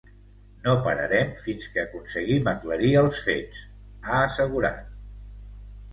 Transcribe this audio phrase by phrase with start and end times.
[0.67, 3.63] No pararem fins que aconseguim aclarir els fets,
[4.01, 4.85] ha assegurat.